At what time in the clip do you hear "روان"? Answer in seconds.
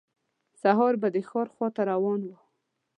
1.91-2.19